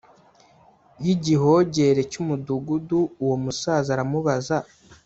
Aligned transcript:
Y 1.03 1.07
Igihogere 1.15 2.01
Cy 2.11 2.17
Umudugudu 2.21 2.99
Uwo 3.23 3.35
Musaza 3.43 3.89
Aramubaza 3.95 4.57